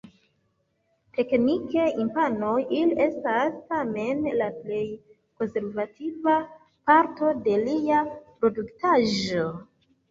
[1.17, 4.83] Teknike imponaj, ili estas tamen la plej
[5.45, 6.43] konservativa
[6.91, 9.49] parto de lia produktaĵo.